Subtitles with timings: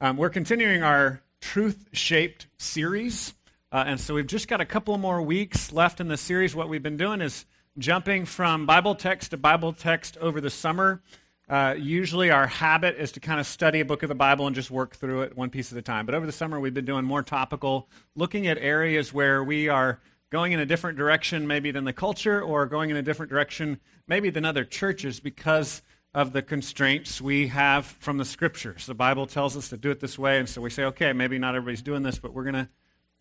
[0.00, 3.34] Um, we're continuing our truth shaped series.
[3.72, 6.54] Uh, and so we've just got a couple more weeks left in the series.
[6.54, 7.46] What we've been doing is
[7.78, 11.02] jumping from Bible text to Bible text over the summer.
[11.48, 14.54] Uh, usually, our habit is to kind of study a book of the Bible and
[14.54, 16.06] just work through it one piece at a time.
[16.06, 19.98] But over the summer, we've been doing more topical, looking at areas where we are
[20.30, 23.80] going in a different direction, maybe than the culture, or going in a different direction,
[24.06, 25.82] maybe than other churches, because
[26.14, 28.86] of the constraints we have from the scriptures.
[28.86, 31.38] The Bible tells us to do it this way, and so we say, okay, maybe
[31.38, 32.68] not everybody's doing this, but we're going to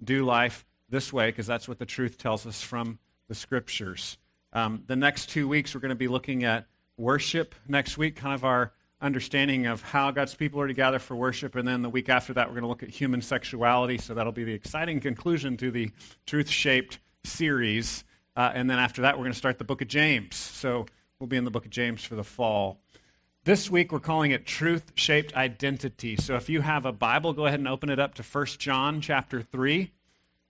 [0.04, 4.18] do life this way because that's what the truth tells us from the scriptures.
[4.54, 8.34] Um, the next two weeks, we're going to be looking at worship next week, kind
[8.34, 11.56] of our understanding of how God's people are to gather for worship.
[11.56, 13.98] And then the week after that, we're going to look at human sexuality.
[13.98, 15.92] So that'll be the exciting conclusion to the
[16.26, 18.04] truth shaped series.
[18.36, 20.36] Uh, and then after that, we're going to start the book of James.
[20.36, 20.88] So
[21.20, 22.80] we'll be in the book of James for the fall.
[23.44, 26.16] This week, we're calling it truth shaped identity.
[26.18, 29.02] So if you have a Bible, go ahead and open it up to 1 John
[29.02, 29.92] chapter 3.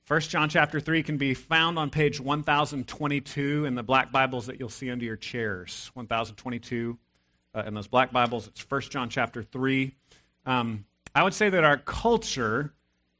[0.07, 4.59] 1 John chapter 3 can be found on page 1022 in the black Bibles that
[4.59, 5.91] you'll see under your chairs.
[5.93, 6.97] 1022
[7.55, 8.47] uh, in those black Bibles.
[8.47, 9.93] It's 1 John chapter 3.
[10.45, 12.73] Um, I would say that our culture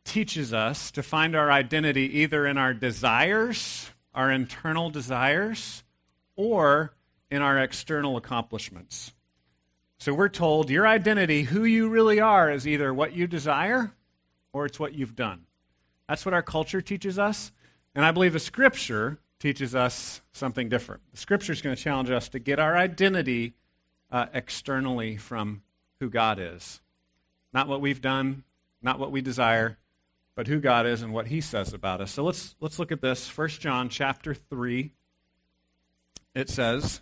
[0.04, 5.84] teaches us to find our identity either in our desires, our internal desires,
[6.36, 6.94] or
[7.30, 9.14] in our external accomplishments.
[10.00, 13.92] So we're told your identity, who you really are, is either what you desire
[14.54, 15.46] or it's what you've done.
[16.08, 17.52] That's what our culture teaches us.
[17.96, 21.02] And I believe the scripture teaches us something different.
[21.12, 23.54] The scripture is going to challenge us to get our identity
[24.12, 25.64] uh, externally from
[26.00, 26.82] who God is.
[27.54, 28.44] Not what we've done,
[28.82, 29.78] not what we desire,
[30.36, 32.12] but who God is and what he says about us.
[32.12, 33.36] So let's let's look at this.
[33.36, 34.92] 1 John chapter 3.
[36.36, 37.02] It says,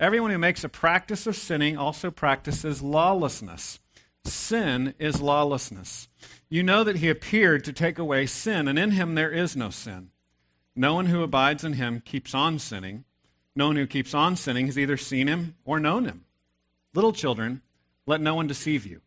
[0.00, 3.80] Everyone who makes a practice of sinning also practices lawlessness.
[4.24, 6.08] Sin is lawlessness.
[6.48, 9.70] You know that he appeared to take away sin, and in him there is no
[9.70, 10.10] sin.
[10.76, 13.04] No one who abides in him keeps on sinning.
[13.56, 16.24] No one who keeps on sinning has either seen him or known him.
[16.94, 17.62] Little children,
[18.06, 19.00] let no one deceive you.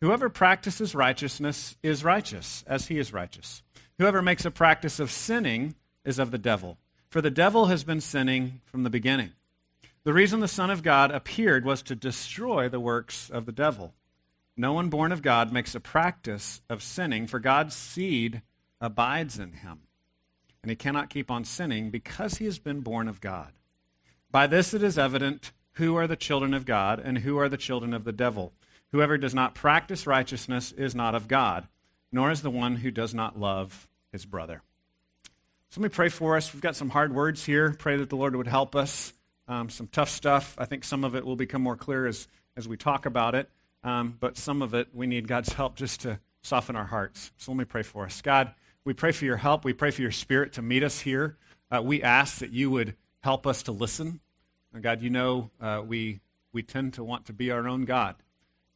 [0.00, 3.62] Whoever practices righteousness is righteous, as he is righteous.
[3.98, 6.78] Whoever makes a practice of sinning is of the devil,
[7.08, 9.30] for the devil has been sinning from the beginning.
[10.04, 13.94] The reason the Son of God appeared was to destroy the works of the devil.
[14.56, 18.42] No one born of God makes a practice of sinning, for God's seed
[18.80, 19.82] abides in him
[20.62, 23.52] and he cannot keep on sinning because he has been born of God.
[24.30, 27.56] By this it is evident who are the children of God and who are the
[27.56, 28.52] children of the devil.
[28.92, 31.66] Whoever does not practice righteousness is not of God,
[32.12, 34.62] nor is the one who does not love his brother.
[35.70, 36.52] So let me pray for us.
[36.52, 37.74] We've got some hard words here.
[37.78, 39.12] Pray that the Lord would help us.
[39.48, 40.54] Um, some tough stuff.
[40.58, 43.50] I think some of it will become more clear as, as we talk about it.
[43.84, 47.32] Um, but some of it, we need God's help just to soften our hearts.
[47.36, 48.20] So let me pray for us.
[48.22, 48.54] God,
[48.84, 49.64] we pray for your help.
[49.64, 51.36] We pray for your spirit to meet us here.
[51.70, 54.20] Uh, we ask that you would help us to listen.
[54.72, 56.20] And God, you know uh, we,
[56.52, 58.16] we tend to want to be our own God.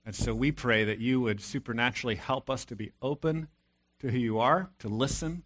[0.05, 3.49] And so we pray that you would supernaturally help us to be open
[3.99, 5.43] to who you are, to listen,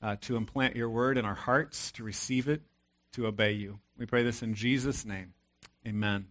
[0.00, 2.62] uh, to implant your word in our hearts, to receive it,
[3.12, 3.80] to obey you.
[3.98, 5.34] We pray this in Jesus' name.
[5.86, 6.28] Amen.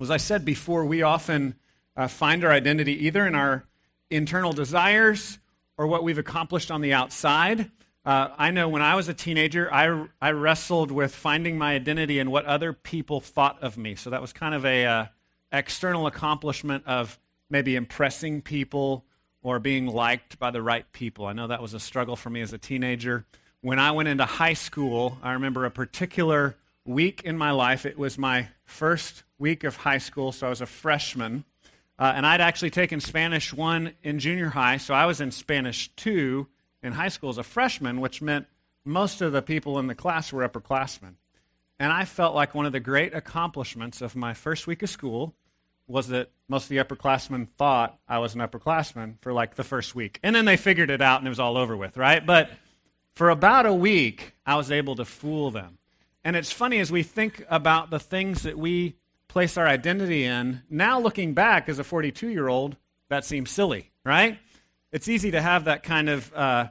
[0.00, 1.56] As I said before, we often
[1.96, 3.66] uh, find our identity either in our
[4.10, 5.38] internal desires
[5.76, 7.70] or what we've accomplished on the outside.
[8.04, 12.18] Uh, I know when I was a teenager, I, I wrestled with finding my identity
[12.18, 13.96] in what other people thought of me.
[13.96, 15.06] So that was kind of a uh,
[15.52, 17.18] external accomplishment of
[17.50, 19.04] maybe impressing people
[19.42, 21.26] or being liked by the right people.
[21.26, 23.26] I know that was a struggle for me as a teenager.
[23.60, 27.86] When I went into high school, I remember a particular week in my life.
[27.86, 31.44] It was my first week of high school, so I was a freshman.
[31.98, 35.90] Uh, and I'd actually taken Spanish 1 in junior high, so I was in Spanish
[35.96, 36.46] 2
[36.84, 38.46] in high school as a freshman, which meant
[38.84, 41.14] most of the people in the class were upperclassmen.
[41.80, 45.34] And I felt like one of the great accomplishments of my first week of school
[45.88, 49.96] was that most of the upperclassmen thought I was an upperclassman for like the first
[49.96, 50.20] week.
[50.22, 52.24] And then they figured it out and it was all over with, right?
[52.24, 52.50] But
[53.18, 55.78] for about a week, I was able to fool them.
[56.22, 58.94] And it's funny as we think about the things that we
[59.26, 62.76] place our identity in, now looking back as a 42 year old,
[63.08, 64.38] that seems silly, right?
[64.92, 66.68] It's easy to have that kind of uh,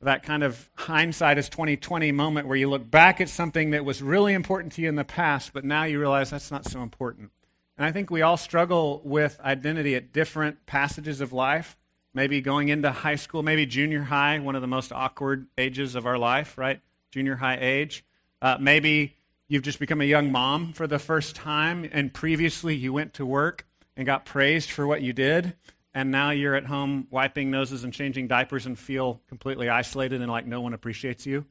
[0.00, 4.00] that kind of hindsight is 2020 moment where you look back at something that was
[4.00, 7.32] really important to you in the past, but now you realize that's not so important.
[7.76, 11.76] And I think we all struggle with identity at different passages of life.
[12.14, 16.06] Maybe going into high school, maybe junior high, one of the most awkward ages of
[16.06, 16.80] our life, right?
[17.10, 18.04] Junior high age.
[18.40, 19.16] Uh, maybe
[19.46, 23.26] you've just become a young mom for the first time, and previously you went to
[23.26, 23.66] work
[23.96, 25.54] and got praised for what you did
[25.98, 30.30] and now you're at home wiping noses and changing diapers and feel completely isolated and
[30.30, 31.44] like no one appreciates you,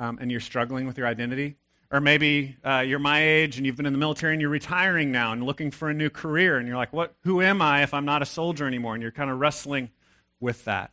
[0.00, 1.56] um, and you're struggling with your identity.
[1.90, 5.12] Or maybe uh, you're my age and you've been in the military and you're retiring
[5.12, 7.14] now and looking for a new career, and you're like, "What?
[7.22, 9.90] Who am I if I'm not a soldier anymore?" And you're kind of wrestling
[10.42, 10.90] with that.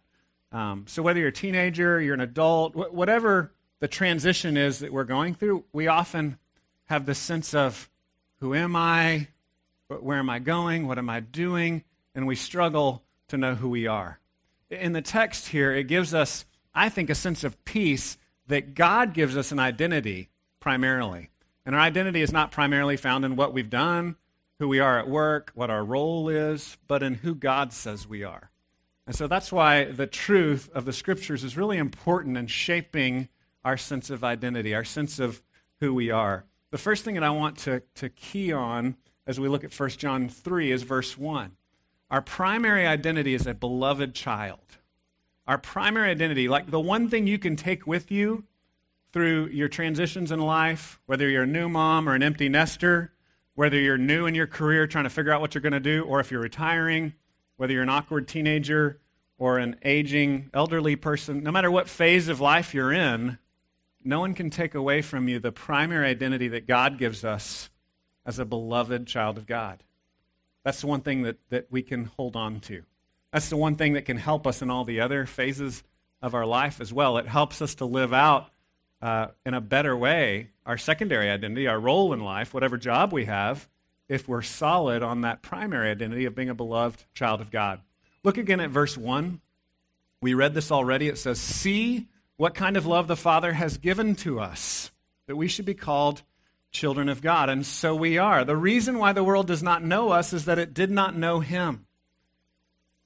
[0.51, 4.93] Um, so whether you're a teenager, you're an adult, wh- whatever the transition is that
[4.93, 6.37] we're going through, we often
[6.85, 7.89] have this sense of,
[8.39, 9.27] "Who am I?
[9.87, 10.87] Where am I going?
[10.87, 11.83] What am I doing?"
[12.15, 14.19] and we struggle to know who we are.
[14.69, 18.17] In the text here, it gives us, I think, a sense of peace
[18.47, 20.29] that God gives us an identity
[20.59, 21.29] primarily.
[21.65, 24.15] And our identity is not primarily found in what we've done,
[24.59, 28.23] who we are at work, what our role is, but in who God says we
[28.23, 28.48] are.
[29.09, 33.27] And so that's why the truth of the scriptures is really important in shaping
[33.65, 35.41] our sense of identity, our sense of
[35.79, 36.45] who we are.
[36.69, 39.89] The first thing that I want to, to key on as we look at 1
[39.89, 41.53] John 3 is verse 1.
[42.11, 44.77] Our primary identity is a beloved child.
[45.47, 48.43] Our primary identity, like the one thing you can take with you
[49.11, 53.11] through your transitions in life, whether you're a new mom or an empty nester,
[53.55, 56.03] whether you're new in your career trying to figure out what you're going to do,
[56.03, 57.15] or if you're retiring,
[57.59, 59.01] whether you're an awkward teenager
[59.37, 63.37] or an aging elderly person, no matter what phase of life you're in,
[64.01, 67.69] no one can take away from you the primary identity that God gives us
[68.25, 69.83] as a beloved child of God.
[70.63, 72.83] That's the one thing that, that we can hold on to.
[73.33, 75.83] That's the one thing that can help us in all the other phases
[76.21, 77.17] of our life as well.
[77.17, 78.51] It helps us to live out
[79.01, 83.25] uh, in a better way our secondary identity, our role in life, whatever job we
[83.25, 83.67] have,
[84.09, 87.79] if we're solid on that primary identity of being a beloved child of God.
[88.23, 89.39] Look again at verse 1.
[90.21, 91.07] We read this already.
[91.07, 94.91] It says, See what kind of love the Father has given to us,
[95.27, 96.23] that we should be called
[96.71, 97.49] children of God.
[97.49, 98.43] And so we are.
[98.43, 101.39] The reason why the world does not know us is that it did not know
[101.39, 101.85] him.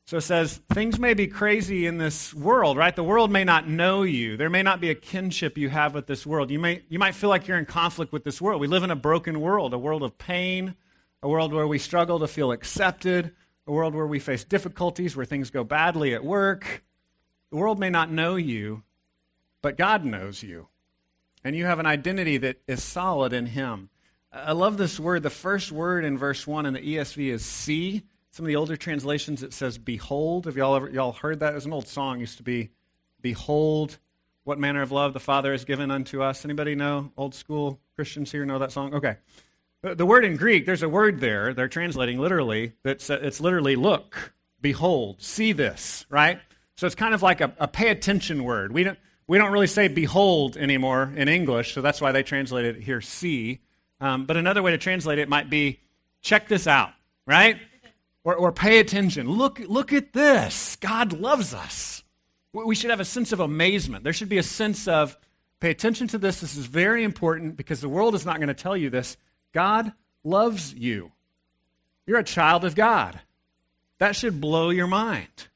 [0.05, 2.93] So it says, things may be crazy in this world, right?
[2.93, 4.35] The world may not know you.
[4.35, 6.51] There may not be a kinship you have with this world.
[6.51, 8.59] You, may, you might feel like you're in conflict with this world.
[8.59, 10.75] We live in a broken world, a world of pain,
[11.23, 13.33] a world where we struggle to feel accepted,
[13.65, 16.83] a world where we face difficulties, where things go badly at work.
[17.49, 18.83] The world may not know you,
[19.63, 20.67] but God knows you
[21.43, 23.89] and you have an identity that is solid in Him.
[24.31, 25.23] I love this word.
[25.23, 28.03] The first word in verse 1 in the ESV is see.
[28.31, 30.45] Some of the older translations it says behold.
[30.45, 31.51] Have y'all ever y'all heard that?
[31.51, 32.19] It was an old song.
[32.19, 32.69] Used to be
[33.21, 33.99] behold
[34.43, 36.43] what manner of love the Father has given unto us.
[36.43, 38.95] Anybody know old school Christians here know that song?
[38.95, 39.17] Okay.
[39.83, 44.33] The word in Greek, there's a word there, they're translating literally, that's it's literally look,
[44.61, 46.39] behold, see this, right?
[46.77, 48.71] So it's kind of like a, a pay attention word.
[48.71, 48.97] We don't
[49.27, 53.01] we don't really say behold anymore in English, so that's why they translated it here
[53.01, 53.59] see.
[53.99, 55.81] Um, but another way to translate it might be
[56.21, 56.91] check this out,
[57.27, 57.57] right?
[58.23, 59.29] Or, or pay attention.
[59.29, 60.77] Look, look at this.
[60.77, 62.03] God loves us.
[62.53, 64.05] We should have a sense of amazement.
[64.05, 65.17] There should be a sense of
[65.59, 66.39] pay attention to this.
[66.39, 69.17] This is very important because the world is not going to tell you this.
[69.53, 69.93] God
[70.23, 71.11] loves you.
[72.05, 73.19] You're a child of God.
[73.99, 75.47] That should blow your mind.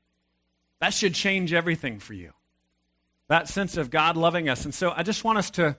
[0.79, 2.33] That should change everything for you
[3.27, 4.65] that sense of God loving us.
[4.65, 5.77] And so I just want us to,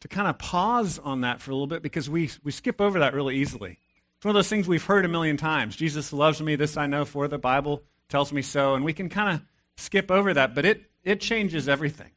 [0.00, 3.00] to kind of pause on that for a little bit because we, we skip over
[3.00, 3.78] that really easily.
[4.16, 5.74] It's one of those things we've heard a million times.
[5.74, 8.74] Jesus loves me, this I know, for the Bible tells me so.
[8.74, 9.42] And we can kind of
[9.76, 12.10] skip over that, but it, it changes everything.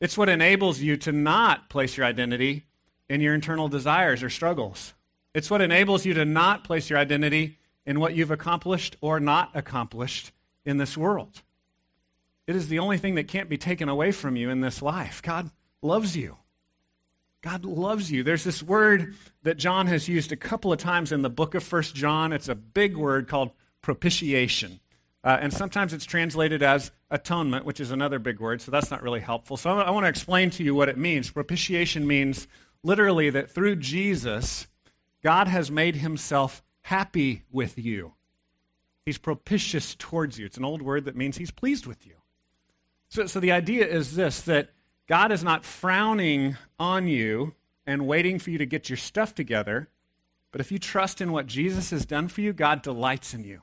[0.00, 2.66] It's what enables you to not place your identity
[3.08, 4.94] in your internal desires or struggles.
[5.34, 9.50] It's what enables you to not place your identity in what you've accomplished or not
[9.54, 10.32] accomplished
[10.64, 11.42] in this world.
[12.46, 15.22] It is the only thing that can't be taken away from you in this life.
[15.22, 15.50] God
[15.82, 16.36] loves you.
[17.40, 18.22] God loves you.
[18.22, 21.62] There's this word that John has used a couple of times in the book of
[21.62, 22.32] First John.
[22.32, 24.80] It's a big word called propitiation.
[25.22, 29.02] Uh, and sometimes it's translated as atonement, which is another big word, so that's not
[29.02, 29.56] really helpful.
[29.56, 31.30] So I want to explain to you what it means.
[31.30, 32.46] Propitiation means
[32.82, 34.66] literally that through Jesus,
[35.22, 38.14] God has made himself happy with you.
[39.04, 40.46] He's propitious towards you.
[40.46, 42.14] It's an old word that means he's pleased with you.
[43.08, 44.70] So, so the idea is this that
[45.06, 47.54] God is not frowning on you
[47.86, 49.88] and waiting for you to get your stuff together,
[50.52, 53.62] but if you trust in what Jesus has done for you, God delights in you.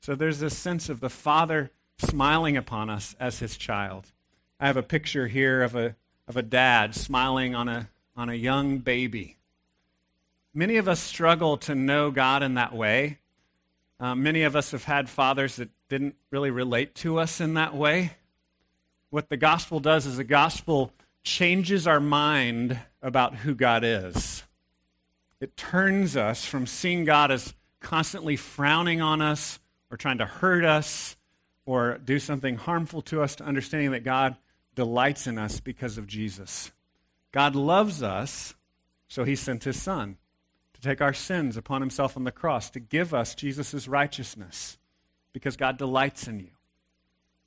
[0.00, 4.12] So there's this sense of the Father smiling upon us as his child.
[4.58, 5.94] I have a picture here of a,
[6.26, 9.36] of a dad smiling on a, on a young baby.
[10.54, 13.18] Many of us struggle to know God in that way.
[14.00, 17.74] Uh, many of us have had fathers that didn't really relate to us in that
[17.74, 18.12] way.
[19.10, 20.92] What the gospel does is the gospel
[21.22, 24.44] changes our mind about who God is.
[25.40, 30.64] It turns us from seeing God as constantly frowning on us or trying to hurt
[30.64, 31.16] us
[31.66, 34.36] or do something harmful to us to understanding that God
[34.74, 36.72] delights in us because of Jesus.
[37.36, 38.54] God loves us,
[39.08, 40.16] so he sent his son
[40.72, 44.78] to take our sins upon himself on the cross, to give us Jesus' righteousness,
[45.34, 46.52] because God delights in you.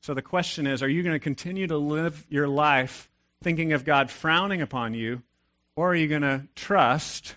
[0.02, 3.10] So the question is are you going to continue to live your life
[3.42, 5.24] thinking of God frowning upon you,
[5.76, 7.36] or are you going to trust,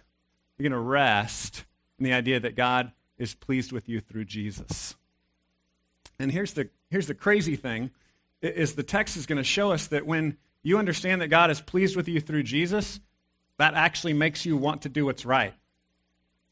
[0.59, 1.64] you're going to rest
[1.99, 4.94] in the idea that God is pleased with you through Jesus?
[6.18, 7.92] And here's the, here's the crazy thing
[8.42, 11.61] is the text is going to show us that when you understand that God is
[11.61, 13.00] pleased with you through Jesus,
[13.59, 15.54] that actually makes you want to do what's right.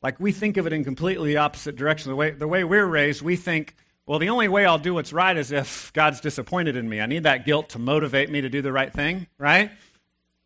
[0.02, 2.10] Like we think of it in completely opposite direction.
[2.10, 3.74] The way, the way we're raised, we think,
[4.06, 7.00] well, the only way I'll do what's right is if God's disappointed in me.
[7.00, 9.70] I need that guilt to motivate me to do the right thing, right?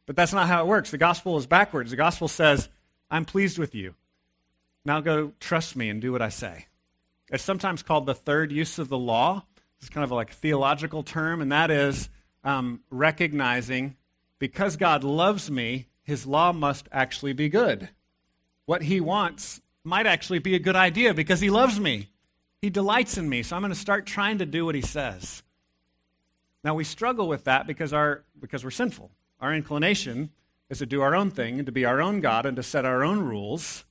[0.06, 0.90] But that's not how it works.
[0.90, 1.90] The gospel is backwards.
[1.90, 2.68] The gospel says,
[3.11, 3.94] I'm pleased with you.
[4.85, 6.66] Now go trust me and do what I say.
[7.30, 9.44] It's sometimes called the third use of the law.
[9.80, 12.09] It's kind of like a theological term, and that is
[12.44, 13.96] um, recognizing
[14.38, 17.88] because God loves me, his law must actually be good.
[18.66, 22.10] What he wants might actually be a good idea because he loves me.
[22.60, 25.42] He delights in me, so I'm going to start trying to do what he says.
[26.62, 29.10] Now we struggle with that because our because we're sinful.
[29.40, 30.30] Our inclination
[30.70, 32.86] is to do our own thing and to be our own God and to set
[32.86, 33.84] our own rules.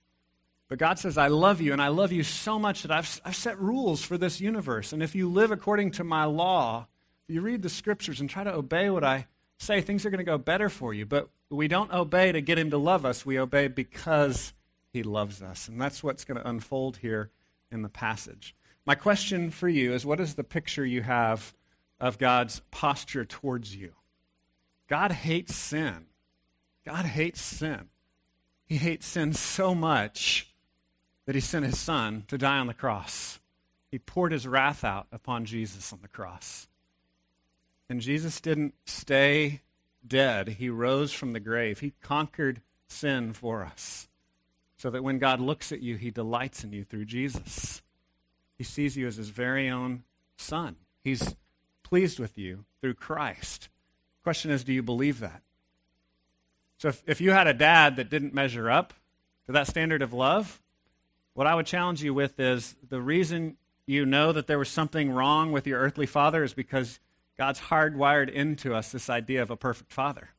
[0.70, 3.36] But God says, I love you, and I love you so much that I've, I've
[3.36, 4.92] set rules for this universe.
[4.92, 6.88] And if you live according to my law,
[7.28, 9.28] you read the scriptures and try to obey what I
[9.58, 11.06] say, things are going to go better for you.
[11.06, 14.54] But we don't obey to get him to love us, we obey because
[14.92, 15.68] he loves us.
[15.68, 17.32] And that's what's going to unfold here
[17.72, 18.56] in the passage.
[18.86, 21.54] My question for you is what is the picture you have
[22.00, 23.94] of God's posture towards you?
[24.88, 26.06] God hates sin.
[26.86, 27.90] God hates sin.
[28.66, 30.54] He hates sin so much
[31.26, 33.40] that he sent his son to die on the cross.
[33.90, 36.68] He poured his wrath out upon Jesus on the cross.
[37.90, 39.62] And Jesus didn't stay
[40.06, 41.80] dead, he rose from the grave.
[41.80, 44.08] He conquered sin for us.
[44.78, 47.82] So that when God looks at you, he delights in you through Jesus.
[48.58, 50.04] He sees you as his very own
[50.38, 50.76] son.
[51.04, 51.36] He's
[51.84, 53.70] pleased with you through Christ.
[54.24, 55.42] Question is, do you believe that?
[56.78, 58.94] So if, if you had a dad that didn't measure up
[59.46, 60.62] to that standard of love,
[61.34, 65.12] what I would challenge you with is the reason you know that there was something
[65.12, 67.00] wrong with your earthly father is because
[67.38, 70.30] God's hardwired into us this idea of a perfect father.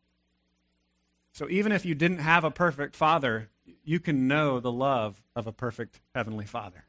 [1.33, 3.51] So even if you didn't have a perfect father,
[3.85, 6.85] you can know the love of a perfect heavenly father.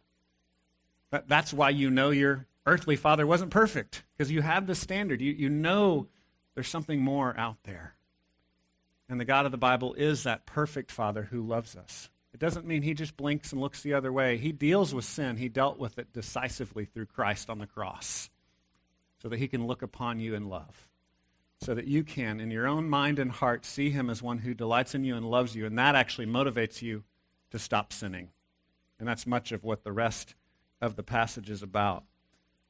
[1.10, 5.22] But that's why you know your earthly father wasn't perfect, because you have the standard.
[5.22, 6.08] You, you know
[6.54, 7.96] there's something more out there.
[9.10, 12.10] And the God of the Bible is that perfect father who loves us.
[12.34, 14.38] It doesn't mean he just blinks and looks the other way.
[14.38, 15.38] He deals with sin.
[15.38, 18.30] He dealt with it decisively through Christ on the cross
[19.26, 20.88] so that he can look upon you in love.
[21.60, 24.54] So that you can, in your own mind and heart, see him as one who
[24.54, 25.66] delights in you and loves you.
[25.66, 27.04] And that actually motivates you
[27.50, 28.30] to stop sinning.
[29.00, 30.36] And that's much of what the rest
[30.80, 32.04] of the passage is about.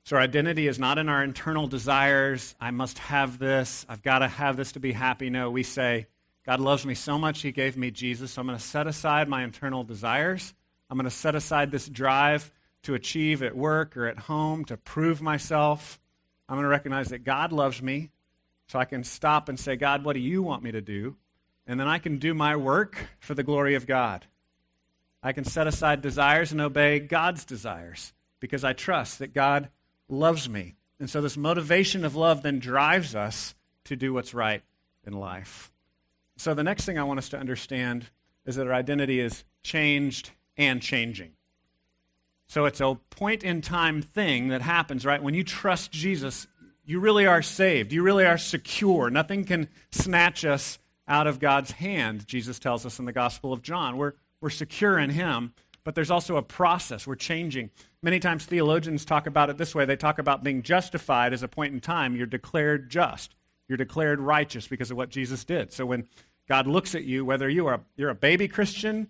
[0.06, 2.56] So our identity is not in our internal desires.
[2.58, 3.86] I must have this.
[3.90, 5.30] I've got to have this to be happy.
[5.30, 6.08] No, we say,
[6.46, 8.32] God loves me so much, He gave me Jesus.
[8.32, 10.54] So I'm going to set aside my internal desires.
[10.90, 12.50] I'm going to set aside this drive
[12.84, 16.00] to achieve at work or at home, to prove myself.
[16.48, 18.12] I'm going to recognize that God loves me,
[18.68, 21.16] so I can stop and say, God, what do you want me to do?
[21.68, 24.26] And then I can do my work for the glory of God.
[25.22, 29.70] I can set aside desires and obey God's desires because I trust that God
[30.08, 30.76] loves me.
[31.00, 34.64] And so this motivation of love then drives us to do what's right
[35.06, 35.72] in life.
[36.38, 38.08] So the next thing I want us to understand
[38.46, 41.32] is that our identity is changed and changing.
[42.48, 45.22] So it's a point in time thing that happens, right?
[45.22, 46.48] When you trust Jesus,
[46.86, 47.92] you really are saved.
[47.92, 49.10] You really are secure.
[49.10, 53.62] Nothing can snatch us out of God's hand, Jesus tells us in the Gospel of
[53.62, 53.98] John.
[53.98, 57.06] We're, we're secure in Him, but there's also a process.
[57.06, 57.70] We're changing.
[58.02, 61.48] Many times theologians talk about it this way they talk about being justified as a
[61.48, 62.16] point in time.
[62.16, 63.36] You're declared just.
[63.68, 65.72] You're declared righteous because of what Jesus did.
[65.72, 66.08] So when
[66.48, 69.08] God looks at you, whether you are you're a baby Christian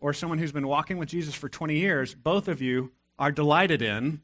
[0.00, 3.82] or someone who's been walking with Jesus for 20 years, both of you are delighted
[3.82, 4.20] in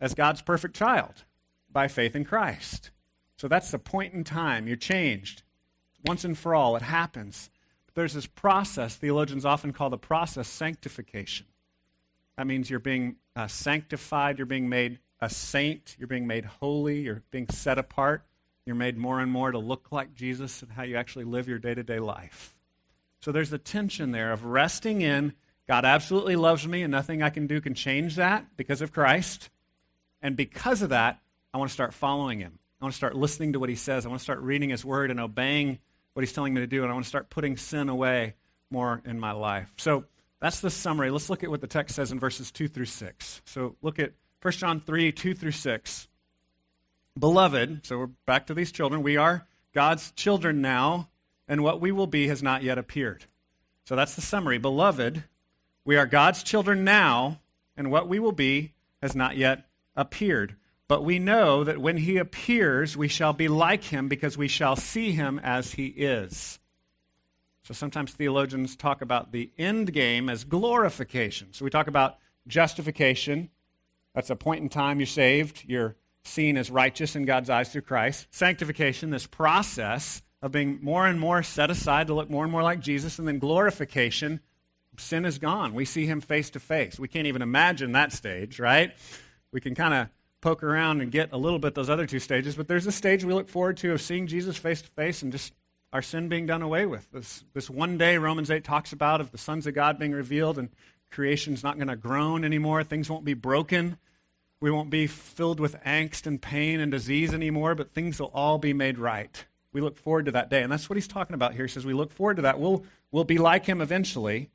[0.00, 1.24] as God's perfect child.
[1.70, 2.90] By faith in Christ.
[3.36, 4.66] So that's the point in time.
[4.66, 5.42] You're changed.
[6.04, 7.50] Once and for all, it happens.
[7.84, 11.46] But there's this process, theologians often call the process sanctification.
[12.38, 17.00] That means you're being uh, sanctified, you're being made a saint, you're being made holy,
[17.00, 18.24] you're being set apart,
[18.64, 21.58] you're made more and more to look like Jesus and how you actually live your
[21.58, 22.55] day to day life.
[23.26, 25.32] So there's a tension there of resting in
[25.66, 29.50] God absolutely loves me and nothing I can do can change that because of Christ.
[30.22, 31.18] And because of that,
[31.52, 32.60] I want to start following him.
[32.80, 34.06] I want to start listening to what he says.
[34.06, 35.80] I want to start reading his word and obeying
[36.12, 36.84] what he's telling me to do.
[36.84, 38.36] And I want to start putting sin away
[38.70, 39.72] more in my life.
[39.76, 40.04] So
[40.40, 41.10] that's the summary.
[41.10, 43.42] Let's look at what the text says in verses 2 through 6.
[43.44, 46.08] So look at 1 John 3 2 through 6.
[47.18, 49.02] Beloved, so we're back to these children.
[49.02, 51.08] We are God's children now,
[51.48, 53.26] and what we will be has not yet appeared.
[53.84, 54.58] So that's the summary.
[54.58, 55.24] Beloved,
[55.84, 57.40] we are God's children now,
[57.76, 60.56] and what we will be has not yet appeared.
[60.88, 64.76] But we know that when he appears, we shall be like him because we shall
[64.76, 66.58] see him as he is.
[67.64, 71.52] So sometimes theologians talk about the end game as glorification.
[71.52, 73.50] So we talk about justification.
[74.14, 75.64] That's a point in time you're saved.
[75.66, 78.28] You're seen as righteous in God's eyes through Christ.
[78.30, 82.62] Sanctification, this process of being more and more set aside to look more and more
[82.62, 83.18] like Jesus.
[83.18, 84.40] And then glorification,
[84.98, 85.74] sin is gone.
[85.74, 86.98] We see him face to face.
[86.98, 88.92] We can't even imagine that stage, right?
[89.52, 90.08] We can kind of
[90.40, 93.24] poke around and get a little bit those other two stages, but there's a stage
[93.24, 95.52] we look forward to of seeing Jesus face to face and just
[95.92, 97.10] our sin being done away with.
[97.10, 100.58] This, this one day Romans 8 talks about of the sons of God being revealed
[100.58, 100.68] and
[101.10, 102.84] creation's not going to groan anymore.
[102.84, 103.96] Things won't be broken.
[104.60, 108.58] We won't be filled with angst and pain and disease anymore, but things will all
[108.58, 109.44] be made right.
[109.76, 110.62] We look forward to that day.
[110.62, 111.66] And that's what he's talking about here.
[111.66, 112.58] He says we look forward to that.
[112.58, 114.48] We'll, we'll be like him eventually.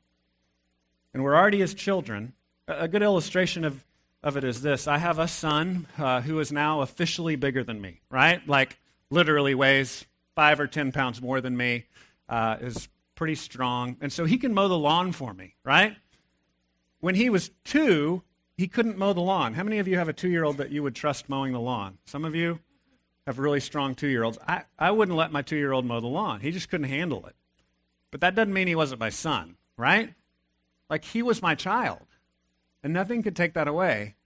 [1.14, 2.32] And we're already his children.
[2.66, 3.84] A good illustration of,
[4.24, 7.80] of it is this I have a son uh, who is now officially bigger than
[7.80, 8.44] me, right?
[8.48, 11.84] Like literally weighs five or 10 pounds more than me,
[12.28, 13.98] uh, is pretty strong.
[14.00, 15.94] And so he can mow the lawn for me, right?
[16.98, 18.24] When he was two,
[18.56, 19.54] he couldn't mow the lawn.
[19.54, 21.60] How many of you have a two year old that you would trust mowing the
[21.60, 21.98] lawn?
[22.06, 22.58] Some of you
[23.26, 24.38] have really strong two year olds.
[24.46, 26.40] I, I wouldn't let my two year old mow the lawn.
[26.40, 27.36] He just couldn't handle it.
[28.10, 30.12] But that doesn't mean he wasn't my son, right?
[30.90, 32.06] Like he was my child.
[32.82, 34.16] And nothing could take that away.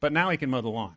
[0.00, 0.96] But now he can mow the lawn.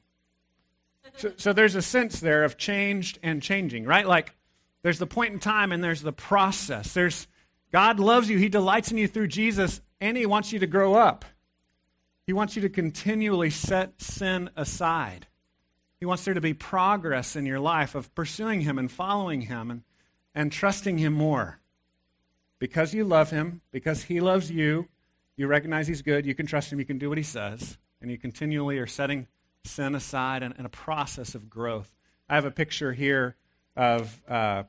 [1.18, 4.08] So, so there's a sense there of changed and changing, right?
[4.08, 4.36] Like
[4.82, 6.94] there's the point in time and there's the process.
[6.94, 7.28] There's
[7.72, 10.96] God loves you, He delights in you through Jesus, and He wants you to grow
[10.96, 11.26] up.
[12.26, 15.28] He wants you to continually set sin aside.
[16.00, 19.72] He wants there to be progress in your life of pursuing Him and following Him
[19.72, 19.84] and,
[20.34, 21.60] and trusting Him more.
[22.60, 24.88] Because you love Him, because He loves you,
[25.38, 28.12] you recognize He's good, you can trust Him, you can do what He says, and
[28.12, 29.28] you continually are setting
[29.64, 31.92] sin aside and, and a process of growth.
[32.30, 33.36] I have a picture here
[33.76, 34.64] of uh,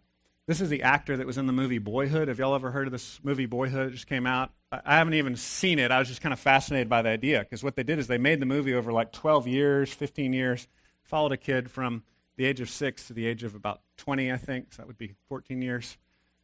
[0.47, 2.29] this is the actor that was in the movie Boyhood.
[2.29, 3.89] Have y'all ever heard of this movie Boyhood?
[3.89, 4.53] It just came out.
[4.71, 5.91] I haven't even seen it.
[5.91, 8.19] I was just kind of fascinated by the idea because what they did is they
[8.19, 10.69] made the movie over like 12 years, 15 years,
[11.07, 12.03] followed a kid from
[12.37, 14.73] the age of six to the age of about 20, I think.
[14.73, 15.97] So that would be 14 years.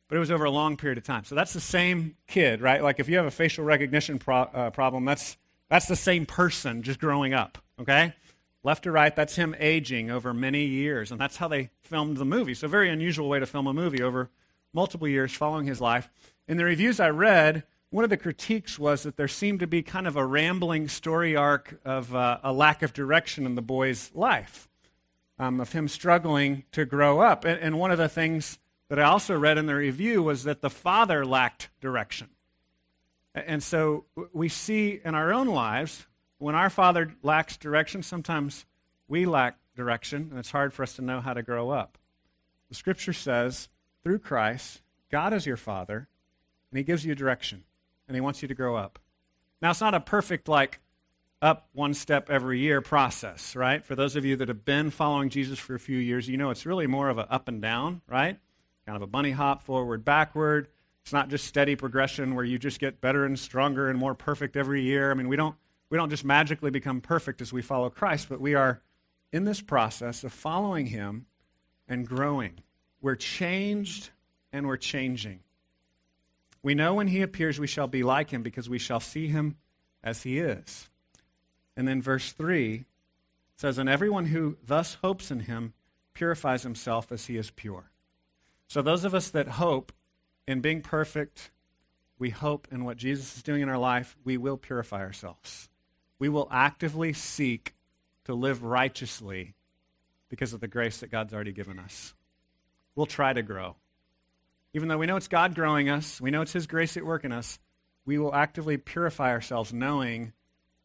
[0.08, 1.24] But it was over a long period of time.
[1.24, 2.82] So that's the same kid, right?
[2.82, 5.36] Like if you have a facial recognition pro- uh, problem, that's,
[5.68, 8.14] that's the same person just growing up, okay?
[8.64, 11.10] left to right, that's him aging over many years.
[11.10, 12.54] And that's how they filmed the movie.
[12.54, 14.30] So, very unusual way to film a movie over
[14.72, 16.08] multiple years following his life.
[16.48, 19.82] In the reviews I read, one of the critiques was that there seemed to be
[19.82, 24.10] kind of a rambling story arc of uh, a lack of direction in the boy's
[24.14, 24.68] life,
[25.38, 27.44] um, of him struggling to grow up.
[27.44, 30.60] And, and one of the things that I also read in the review was that
[30.60, 32.30] the father lacked direction.
[33.34, 36.06] And so we see in our own lives
[36.42, 38.66] when our Father lacks direction, sometimes
[39.06, 41.98] we lack direction, and it's hard for us to know how to grow up.
[42.68, 43.68] The Scripture says,
[44.02, 46.08] through Christ, God is your Father,
[46.70, 47.62] and He gives you direction,
[48.06, 48.98] and He wants you to grow up.
[49.60, 50.80] Now, it's not a perfect, like,
[51.42, 53.84] up one step every year process, right?
[53.84, 56.50] For those of you that have been following Jesus for a few years, you know
[56.50, 58.38] it's really more of an up and down, right?
[58.86, 60.68] Kind of a bunny hop, forward, backward.
[61.02, 64.56] It's not just steady progression where you just get better and stronger and more perfect
[64.56, 65.10] every year.
[65.10, 65.56] I mean, we don't
[65.90, 68.80] we don't just magically become perfect as we follow Christ, but we are
[69.32, 71.26] in this process of following Him
[71.88, 72.60] and growing.
[73.00, 74.10] We're changed
[74.52, 75.40] and we're changing.
[76.62, 79.56] We know when He appears, we shall be like Him because we shall see Him
[80.02, 80.88] as He is.
[81.76, 82.84] And then verse 3
[83.56, 85.74] says, And everyone who thus hopes in Him
[86.14, 87.90] purifies himself as He is pure.
[88.68, 89.92] So those of us that hope
[90.46, 91.50] in being perfect,
[92.18, 95.68] we hope in what Jesus is doing in our life, we will purify ourselves
[96.22, 97.74] we will actively seek
[98.26, 99.54] to live righteously
[100.28, 102.14] because of the grace that God's already given us.
[102.94, 103.74] We'll try to grow.
[104.74, 107.24] Even though we know it's God growing us, we know it's His grace at work
[107.24, 107.58] in us,
[108.04, 110.32] we will actively purify ourselves knowing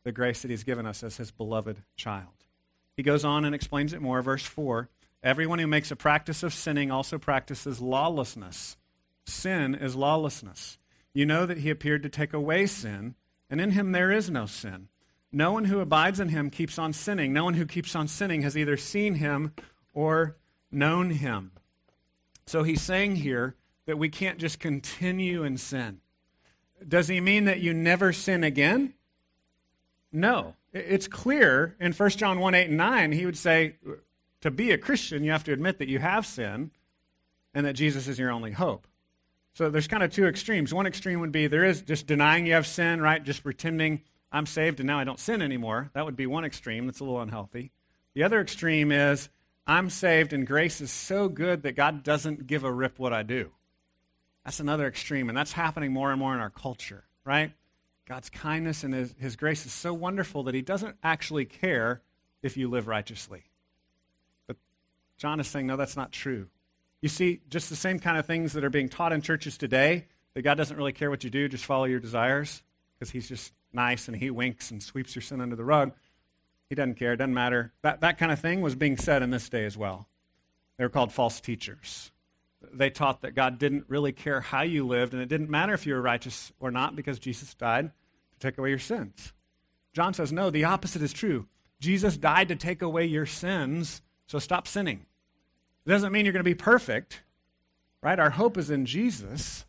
[0.03, 2.27] the grace that He's given us as His beloved child.
[2.95, 4.21] He goes on and explains it more.
[4.21, 4.89] Verse 4
[5.23, 8.77] Everyone who makes a practice of sinning also practices lawlessness.
[9.25, 10.77] Sin is lawlessness.
[11.13, 13.15] You know that He appeared to take away sin,
[13.49, 14.89] and in Him there is no sin.
[15.31, 17.33] No one who abides in Him keeps on sinning.
[17.33, 19.53] No one who keeps on sinning has either seen Him
[19.93, 20.37] or
[20.71, 21.51] known Him.
[22.45, 23.55] So he's saying here
[23.87, 26.01] that we can't just continue in sin.
[26.87, 28.93] Does he mean that you never sin again?
[30.11, 30.53] No.
[30.73, 33.75] It's clear in 1 John 1 8 and 9, he would say,
[34.41, 36.71] to be a Christian, you have to admit that you have sin
[37.53, 38.85] and that Jesus is your only hope.
[39.53, 40.73] So there's kind of two extremes.
[40.73, 43.23] One extreme would be there is just denying you have sin, right?
[43.23, 45.89] Just pretending I'm saved and now I don't sin anymore.
[45.93, 46.85] That would be one extreme.
[46.85, 47.71] That's a little unhealthy.
[48.13, 49.29] The other extreme is
[49.65, 53.23] I'm saved and grace is so good that God doesn't give a rip what I
[53.23, 53.51] do.
[54.47, 57.51] That's another extreme, and that's happening more and more in our culture, right?
[58.07, 62.01] God's kindness and his, his grace is so wonderful that he doesn't actually care
[62.41, 63.43] if you live righteously.
[64.47, 64.55] But
[65.17, 66.47] John is saying, no, that's not true.
[67.01, 70.05] You see, just the same kind of things that are being taught in churches today,
[70.33, 72.63] that God doesn't really care what you do, just follow your desires,
[72.97, 75.91] because he's just nice and he winks and sweeps your sin under the rug.
[76.69, 77.73] He doesn't care, it doesn't matter.
[77.81, 80.07] That, that kind of thing was being said in this day as well.
[80.77, 82.11] They were called false teachers
[82.73, 85.85] they taught that God didn't really care how you lived, and it didn't matter if
[85.85, 87.91] you were righteous or not because Jesus died
[88.33, 89.33] to take away your sins.
[89.93, 91.47] John says, no, the opposite is true.
[91.79, 95.05] Jesus died to take away your sins, so stop sinning.
[95.85, 97.21] It doesn't mean you're going to be perfect,
[98.01, 98.19] right?
[98.19, 99.65] Our hope is in Jesus.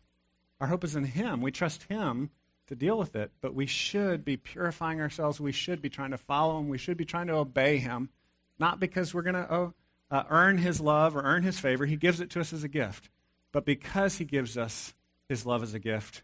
[0.59, 1.41] Our hope is in Him.
[1.41, 2.31] We trust Him
[2.67, 5.39] to deal with it, but we should be purifying ourselves.
[5.39, 6.69] We should be trying to follow Him.
[6.69, 8.09] We should be trying to obey Him,
[8.57, 9.73] not because we're going to oh,
[10.11, 11.85] uh, earn his love or earn his favor.
[11.85, 13.09] He gives it to us as a gift.
[13.51, 14.93] But because he gives us
[15.27, 16.23] his love as a gift,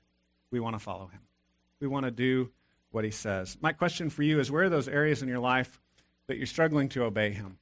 [0.51, 1.21] we want to follow him.
[1.79, 2.51] We want to do
[2.91, 3.57] what he says.
[3.61, 5.81] My question for you is where are those areas in your life
[6.27, 7.57] that you're struggling to obey him?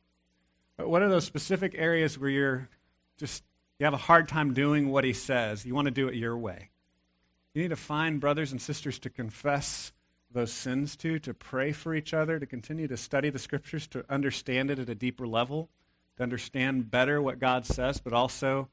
[0.78, 2.70] What are those specific areas where you're
[3.18, 3.44] just,
[3.80, 5.66] you have a hard time doing what he says?
[5.66, 6.70] You want to do it your way.
[7.54, 9.92] You need to find brothers and sisters to confess
[10.32, 14.04] those sins to, to pray for each other, to continue to study the scriptures, to
[14.10, 15.70] understand it at a deeper level
[16.17, 18.69] to understand better what God says, but also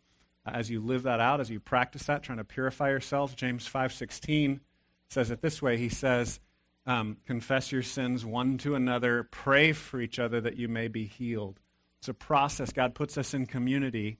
[0.46, 3.34] uh, as you live that out, as you practice that, trying to purify yourselves.
[3.34, 4.60] James 5.16
[5.08, 5.76] says it this way.
[5.76, 6.40] He says,
[6.86, 11.04] um, confess your sins one to another, pray for each other that you may be
[11.04, 11.60] healed.
[11.98, 12.72] It's a process.
[12.72, 14.18] God puts us in community.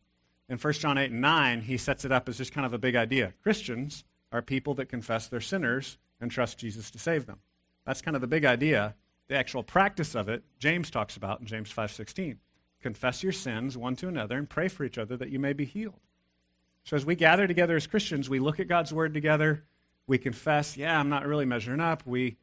[0.48, 2.78] In 1 John 8 and 9, he sets it up as just kind of a
[2.78, 3.32] big idea.
[3.42, 7.38] Christians are people that confess their sinners and trust Jesus to save them.
[7.86, 8.94] That's kind of the big idea.
[9.28, 12.36] The actual practice of it, James talks about in James 5.16
[12.82, 15.64] confess your sins one to another, and pray for each other that you may be
[15.64, 16.00] healed.
[16.84, 19.64] So as we gather together as Christians, we look at God's word together.
[20.06, 22.02] We confess, yeah, I'm not really measuring up.
[22.06, 22.36] We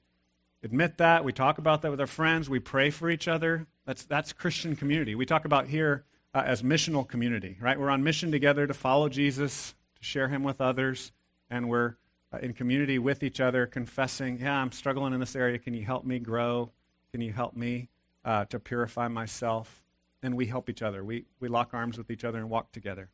[0.63, 1.25] admit that.
[1.25, 2.49] We talk about that with our friends.
[2.49, 3.67] We pray for each other.
[3.85, 5.15] That's, that's Christian community.
[5.15, 7.79] We talk about here uh, as missional community, right?
[7.79, 11.11] We're on mission together to follow Jesus, to share him with others,
[11.49, 11.95] and we're
[12.31, 15.57] uh, in community with each other, confessing, yeah, I'm struggling in this area.
[15.57, 16.71] Can you help me grow?
[17.11, 17.89] Can you help me
[18.23, 19.83] uh, to purify myself?
[20.21, 21.03] And we help each other.
[21.03, 23.09] We, we lock arms with each other and walk together.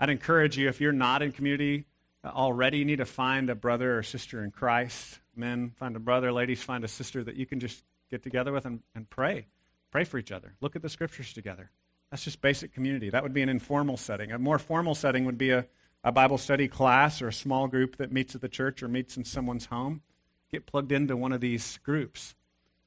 [0.00, 1.86] I'd encourage you, if you're not in community
[2.24, 5.18] uh, already, you need to find a brother or sister in Christ.
[5.34, 6.32] Men, find a brother.
[6.32, 9.46] Ladies, find a sister that you can just get together with and, and pray.
[9.90, 10.54] Pray for each other.
[10.60, 11.70] Look at the scriptures together.
[12.10, 13.10] That's just basic community.
[13.10, 14.32] That would be an informal setting.
[14.32, 15.66] A more formal setting would be a,
[16.02, 19.16] a Bible study class or a small group that meets at the church or meets
[19.16, 20.02] in someone's home.
[20.50, 22.34] Get plugged into one of these groups.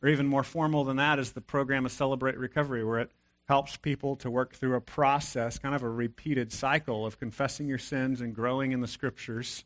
[0.01, 3.11] Or even more formal than that is the program of Celebrate Recovery, where it
[3.47, 7.77] helps people to work through a process, kind of a repeated cycle of confessing your
[7.77, 9.65] sins and growing in the scriptures,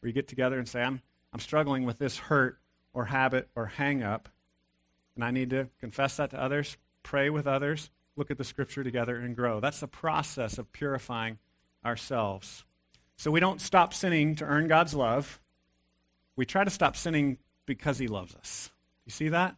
[0.00, 1.00] where you get together and say, I'm,
[1.32, 2.58] I'm struggling with this hurt
[2.92, 4.28] or habit or hang up,
[5.14, 8.84] and I need to confess that to others, pray with others, look at the scripture
[8.84, 9.60] together, and grow.
[9.60, 11.38] That's the process of purifying
[11.84, 12.64] ourselves.
[13.16, 15.40] So we don't stop sinning to earn God's love.
[16.36, 18.70] We try to stop sinning because He loves us.
[19.06, 19.56] You see that?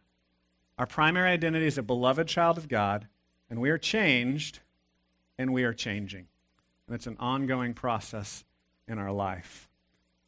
[0.77, 3.07] Our primary identity is a beloved child of God
[3.49, 4.59] and we are changed,
[5.37, 6.27] and we are changing.
[6.87, 8.45] And it's an ongoing process
[8.87, 9.69] in our life.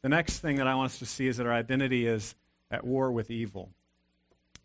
[0.02, 2.34] The next thing that I want us to see is that our identity is
[2.70, 3.70] at war with evil.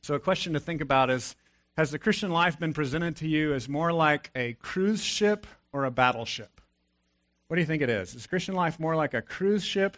[0.01, 1.35] So, a question to think about is
[1.77, 5.83] Has the Christian life been presented to you as more like a cruise ship or
[5.85, 6.61] a battleship?
[7.47, 8.15] What do you think it is?
[8.15, 9.97] Is Christian life more like a cruise ship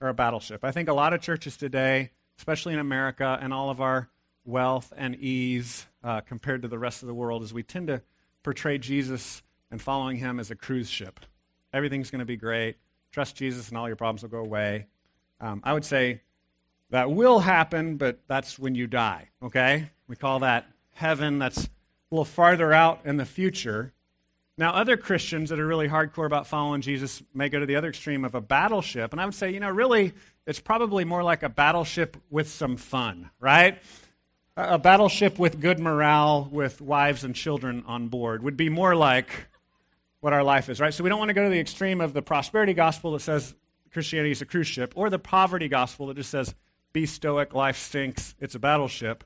[0.00, 0.64] or a battleship?
[0.64, 4.08] I think a lot of churches today, especially in America and all of our
[4.46, 8.00] wealth and ease uh, compared to the rest of the world is we tend to
[8.42, 11.20] portray Jesus and following him as a cruise ship.
[11.72, 12.76] Everything's going to be great.
[13.10, 14.86] Trust Jesus and all your problems will go away.
[15.40, 16.22] Um, I would say
[16.90, 19.90] that will happen, but that's when you die, okay?
[20.06, 21.38] We call that heaven.
[21.38, 21.68] That's a
[22.10, 23.92] little farther out in the future.
[24.58, 27.88] Now, other Christians that are really hardcore about following Jesus may go to the other
[27.88, 29.12] extreme of a battleship.
[29.12, 30.14] And I would say, you know, really,
[30.46, 33.78] it's probably more like a battleship with some fun, right?
[34.56, 39.48] A battleship with good morale, with wives and children on board, would be more like
[40.20, 40.94] what our life is, right?
[40.94, 43.54] So we don't want to go to the extreme of the prosperity gospel that says
[43.92, 46.54] Christianity is a cruise ship, or the poverty gospel that just says,
[46.92, 49.24] be stoic, life stinks, it's a battleship.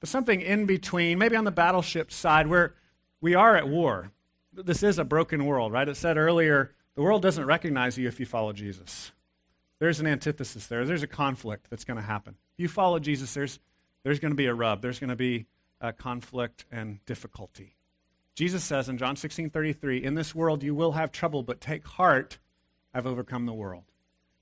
[0.00, 2.74] But something in between, maybe on the battleship side, where
[3.20, 4.12] we are at war
[4.64, 5.88] this is a broken world, right?
[5.88, 9.12] It said earlier, the world doesn't recognize you if you follow Jesus.
[9.78, 10.84] There's an antithesis there.
[10.84, 12.34] There's a conflict that's going to happen.
[12.54, 13.60] If you follow Jesus, there's,
[14.02, 14.82] there's going to be a rub.
[14.82, 15.46] There's going to be
[15.80, 17.76] a conflict and difficulty.
[18.34, 21.86] Jesus says in John 16 33, In this world you will have trouble, but take
[21.86, 22.38] heart,
[22.94, 23.84] I've overcome the world.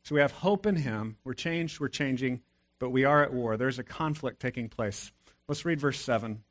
[0.03, 1.17] So we have hope in Him.
[1.25, 2.43] We're changed, we're changing,
[2.79, 3.57] but we are at war.
[3.57, 5.11] There's a conflict taking place.
[5.49, 6.43] Let's read verse 7.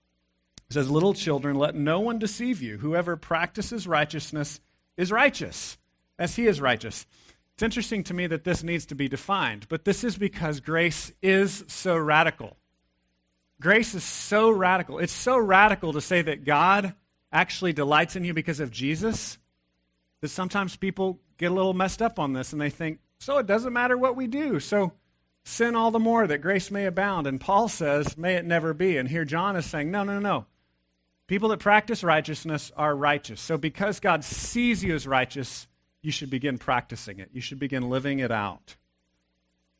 [0.70, 2.80] It says, Little children, let no one deceive you.
[2.80, 4.60] Whoever practices righteousness
[4.98, 5.78] is righteous,
[6.18, 7.06] as he is righteous.
[7.54, 11.14] It's interesting to me that this needs to be defined, but this is because grace
[11.22, 12.58] is so radical.
[13.62, 15.00] Grace is so radical.
[15.00, 16.94] It's so radical to say that God
[17.32, 19.38] actually delights in you because of Jesus
[20.22, 23.48] that sometimes people get a little messed up on this and they think, so it
[23.48, 24.60] doesn't matter what we do.
[24.60, 24.94] So
[25.44, 27.28] sin all the more that grace may abound.
[27.28, 28.98] And Paul says, may it never be.
[28.98, 30.46] And here John is saying, no, no, no.
[31.28, 33.42] People that practice righteousness are righteous.
[33.42, 35.68] So because God sees you as righteous,
[36.02, 37.30] you should begin practicing it.
[37.34, 38.76] You should begin living it out.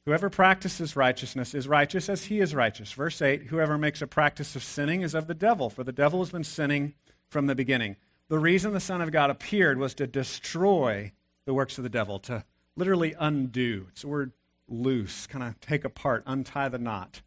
[0.06, 2.92] Whoever practices righteousness is righteous as he is righteous.
[2.92, 6.20] Verse 8 Whoever makes a practice of sinning is of the devil, for the devil
[6.20, 6.94] has been sinning
[7.28, 7.96] from the beginning.
[8.28, 11.12] The reason the Son of God appeared was to destroy
[11.46, 12.44] the works of the devil, to
[12.76, 13.88] literally undo.
[13.90, 14.32] It's the word
[14.68, 17.22] loose, kind of take apart, untie the knot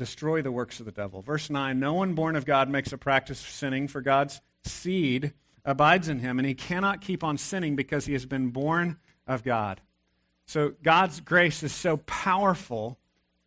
[0.00, 1.20] destroy the works of the devil.
[1.20, 5.34] Verse 9 No one born of God makes a practice of sinning, for God's seed
[5.62, 9.44] abides in him, and he cannot keep on sinning because he has been born of
[9.44, 9.82] God.
[10.50, 12.98] So God's grace is so powerful.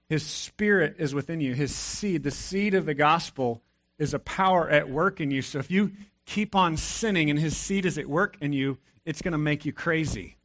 [0.08, 1.54] His spirit is within you.
[1.54, 3.62] His seed, the seed of the gospel,
[4.00, 5.42] is a power at work in you.
[5.42, 5.92] So if you
[6.26, 9.66] keep on sinning and his seed is at work in you, it's going to make
[9.66, 10.38] you crazy.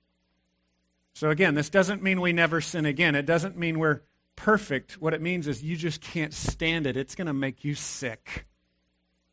[1.15, 3.15] So again, this doesn't mean we never sin again.
[3.15, 4.01] It doesn't mean we're
[4.35, 6.97] perfect, what it means is you just can't stand it.
[6.97, 8.47] It's going to make you sick.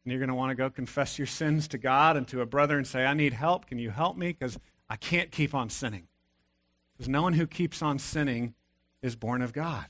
[0.03, 2.45] And you're going to want to go confess your sins to God and to a
[2.45, 3.65] brother and say, I need help.
[3.65, 4.27] Can you help me?
[4.27, 6.07] Because I can't keep on sinning.
[6.95, 8.53] Because no one who keeps on sinning
[9.01, 9.85] is born of God.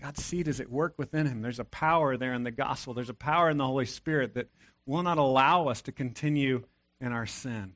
[0.00, 1.42] God's seed is at work within him.
[1.42, 4.48] There's a power there in the gospel, there's a power in the Holy Spirit that
[4.86, 6.62] will not allow us to continue
[7.00, 7.74] in our sin.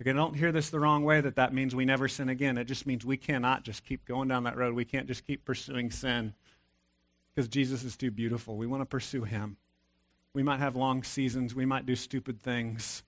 [0.00, 2.58] Again, don't hear this the wrong way that that means we never sin again.
[2.58, 4.74] It just means we cannot just keep going down that road.
[4.74, 6.34] We can't just keep pursuing sin
[7.34, 8.56] because Jesus is too beautiful.
[8.56, 9.56] We want to pursue him.
[10.34, 11.54] We might have long seasons.
[11.54, 13.04] We might do stupid things,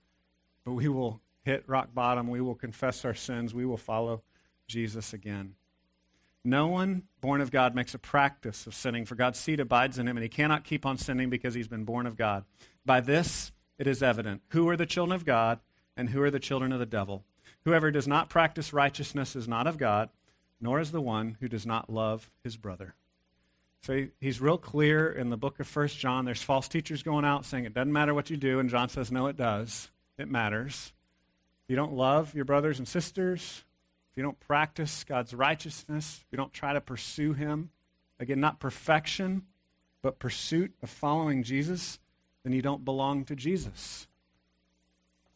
[0.63, 2.29] but we will hit rock bottom.
[2.29, 3.53] We will confess our sins.
[3.53, 4.23] We will follow
[4.67, 5.55] Jesus again.
[6.43, 10.07] No one born of God makes a practice of sinning, for God's seed abides in
[10.07, 12.45] him, and he cannot keep on sinning because he's been born of God.
[12.85, 15.59] By this it is evident who are the children of God
[15.95, 17.23] and who are the children of the devil.
[17.65, 20.09] Whoever does not practice righteousness is not of God,
[20.61, 22.95] nor is the one who does not love his brother.
[23.81, 26.25] So he's real clear in the book of First John.
[26.25, 29.11] There's false teachers going out saying it doesn't matter what you do, and John says,
[29.11, 29.89] no, it does.
[30.17, 30.93] It matters.
[31.67, 33.63] You don't love your brothers and sisters,
[34.17, 37.69] you don't practice God's righteousness, if you don't try to pursue him,
[38.19, 39.43] again, not perfection,
[40.01, 41.99] but pursuit of following Jesus,
[42.43, 44.07] then you don't belong to Jesus.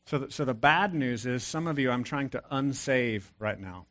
[0.05, 3.59] So the, so the bad news is some of you I'm trying to unsave right
[3.59, 3.85] now.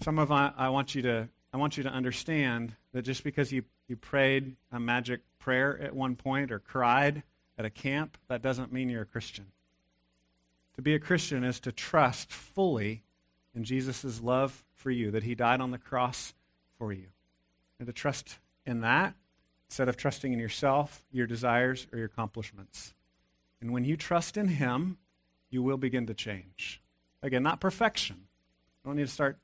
[0.00, 3.52] Some of I, I want you to I want you to understand that just because
[3.52, 7.22] you, you prayed a magic prayer at one point or cried
[7.56, 9.46] at a camp, that doesn't mean you're a Christian.
[10.74, 13.04] To be a Christian is to trust fully
[13.54, 16.34] in Jesus' love for you, that he died on the cross
[16.78, 17.06] for you.
[17.78, 19.14] And to trust in that
[19.68, 22.94] instead of trusting in yourself, your desires, or your accomplishments.
[23.60, 24.98] And when you trust in him,
[25.50, 26.80] you will begin to change.
[27.22, 28.16] Again, not perfection.
[28.16, 29.38] You don't need to start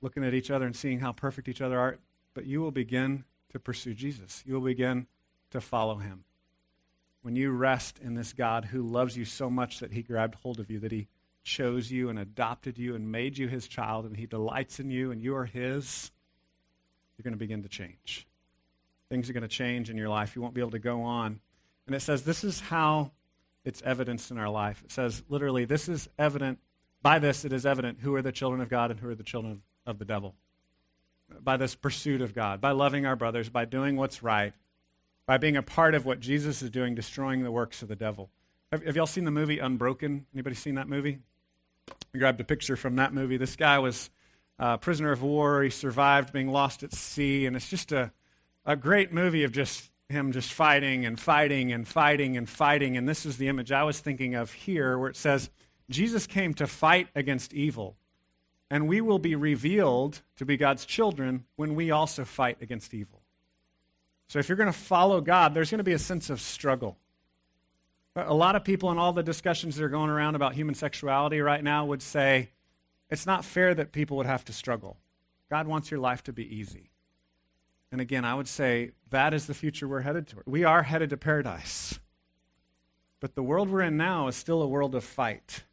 [0.00, 1.98] looking at each other and seeing how perfect each other are,
[2.34, 4.42] but you will begin to pursue Jesus.
[4.46, 5.06] You will begin
[5.50, 6.24] to follow him.
[7.22, 10.60] When you rest in this God who loves you so much that he grabbed hold
[10.60, 11.08] of you, that he
[11.48, 15.10] chose you and adopted you and made you his child, and he delights in you
[15.10, 16.10] and you are his,
[17.16, 18.26] you're going to begin to change.
[19.10, 20.36] Things are going to change in your life.
[20.36, 21.40] You won't be able to go on.
[21.86, 23.12] And it says this is how
[23.64, 24.82] it's evidenced in our life.
[24.84, 26.58] It says literally, this is evident,
[27.02, 29.24] by this it is evident who are the children of God and who are the
[29.24, 30.34] children of, the devil.
[31.40, 34.52] By this pursuit of God, by loving our brothers, by doing what's right,
[35.26, 38.28] by being a part of what Jesus is doing, destroying the works of the devil.
[38.70, 40.26] Have, have y'all seen the movie Unbroken?
[40.34, 41.20] Anybody seen that movie?
[42.14, 43.36] I grabbed a picture from that movie.
[43.36, 44.10] This guy was
[44.58, 45.62] a prisoner of war.
[45.62, 48.12] He survived being lost at sea, and it's just a,
[48.64, 52.96] a great movie of just him just fighting and fighting and fighting and fighting.
[52.96, 55.50] And this is the image I was thinking of here, where it says,
[55.90, 57.96] Jesus came to fight against evil,
[58.70, 63.22] and we will be revealed to be God's children when we also fight against evil.
[64.28, 66.98] So if you're going to follow God, there's going to be a sense of struggle.
[68.16, 71.40] A lot of people in all the discussions that are going around about human sexuality
[71.40, 72.50] right now would say
[73.10, 74.96] it's not fair that people would have to struggle.
[75.50, 76.90] God wants your life to be easy.
[77.90, 80.46] And again, I would say that is the future we're headed toward.
[80.46, 81.98] We are headed to paradise.
[83.20, 85.64] But the world we're in now is still a world of fight.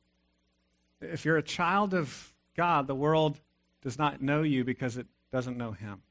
[1.02, 3.42] If you're a child of God, the world
[3.82, 6.02] does not know you because it doesn't know Him.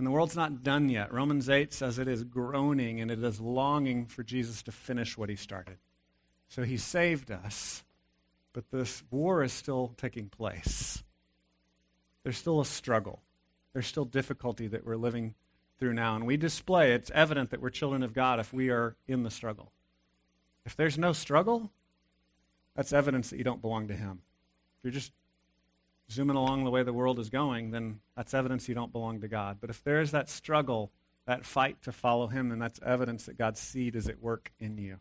[0.00, 1.12] And the world's not done yet.
[1.12, 5.28] Romans 8 says it is groaning and it is longing for Jesus to finish what
[5.28, 5.76] He started.
[6.48, 7.84] So He saved us,
[8.52, 11.02] but this war is still taking place.
[12.22, 13.22] There's still a struggle
[13.72, 15.34] there's still difficulty that we're living
[15.78, 16.16] through now.
[16.16, 19.30] And we display, it's evident that we're children of God if we are in the
[19.30, 19.72] struggle.
[20.66, 21.70] If there's no struggle,
[22.74, 24.22] that's evidence that you don't belong to Him.
[24.82, 25.12] You're just
[26.10, 29.28] zooming along the way the world is going, then that's evidence you don't belong to
[29.28, 29.58] God.
[29.60, 30.90] But if there is that struggle,
[31.26, 34.78] that fight to follow Him, then that's evidence that God's seed is at work in
[34.78, 34.98] you.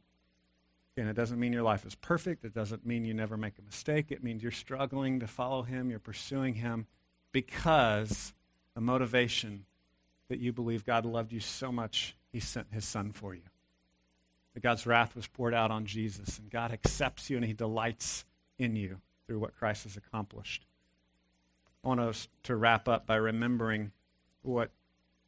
[0.98, 2.43] And it doesn't mean your life is perfect.
[2.43, 4.12] It doesn't mean you never make a mistake.
[4.12, 6.88] It means you're struggling to follow Him, you're pursuing Him
[7.32, 8.34] because
[8.76, 9.65] the motivation
[10.30, 13.41] that you believe God loved you so much, he sent his son for you.
[14.54, 18.26] That God's wrath was poured out on Jesus, and God accepts you and he delights
[18.58, 20.65] in you through what Christ has accomplished.
[21.84, 23.92] Want us to wrap up by remembering
[24.42, 24.72] what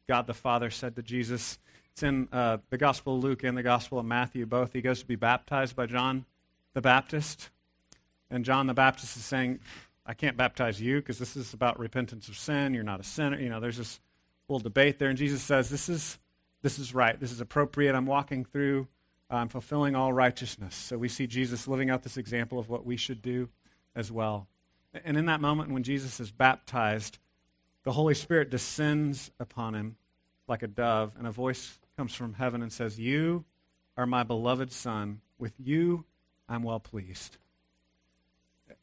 [0.06, 1.58] God the Father said to Jesus.
[1.92, 4.72] It's in uh, the Gospel of Luke and the Gospel of Matthew, both.
[4.72, 6.24] He goes to be baptized by John
[6.74, 7.50] the Baptist.
[8.30, 9.60] And John the Baptist is saying,
[10.04, 12.74] I can't baptize you because this is about repentance of sin.
[12.74, 13.38] You're not a sinner.
[13.38, 14.00] You know, there's this
[14.48, 15.08] little debate there.
[15.08, 16.18] And Jesus says, This is,
[16.62, 17.18] this is right.
[17.18, 17.94] This is appropriate.
[17.94, 18.88] I'm walking through,
[19.30, 20.74] I'm fulfilling all righteousness.
[20.74, 23.48] So we see Jesus living out this example of what we should do
[23.94, 24.48] as well.
[25.04, 27.18] And in that moment when Jesus is baptized,
[27.84, 29.96] the Holy Spirit descends upon him
[30.48, 33.44] like a dove, and a voice comes from heaven and says, You
[33.96, 35.20] are my beloved Son.
[35.38, 36.04] With you
[36.48, 37.38] I'm well pleased.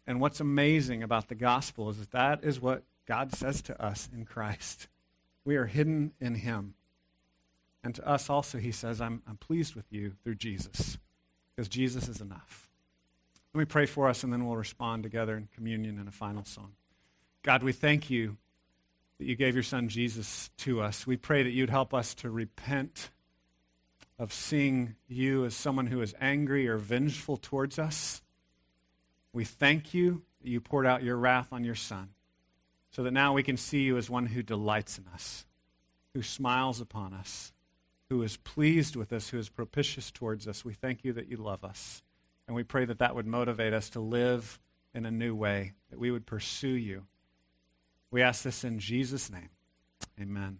[0.08, 4.10] And what's amazing about the gospel is that that is what God says to us
[4.14, 4.88] in Christ.
[5.46, 6.74] We are hidden in Him.
[7.84, 10.98] And to us also, He says, I'm, I'm pleased with you through Jesus,
[11.56, 12.69] because Jesus is enough.
[13.60, 16.46] Let me pray for us, and then we'll respond together in communion in a final
[16.46, 16.72] song.
[17.44, 18.38] God, we thank you
[19.18, 21.06] that you gave your Son Jesus to us.
[21.06, 23.10] We pray that you'd help us to repent
[24.18, 28.22] of seeing you as someone who is angry or vengeful towards us
[29.34, 32.10] we thank you that you poured out your wrath on your Son,
[32.92, 35.46] so that now we can see you as one who delights in us,
[36.14, 37.52] who smiles upon us,
[38.10, 40.66] who is pleased with us, who is propitious towards us.
[40.66, 42.02] We thank you that you love us.
[42.50, 44.60] And we pray that that would motivate us to live
[44.96, 47.06] in a new way, that we would pursue you.
[48.10, 49.50] We ask this in Jesus' name.
[50.20, 50.58] Amen.